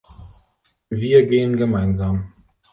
Wir 0.89 1.27
gehen 1.27 1.57
gemeinsam. 1.57 2.33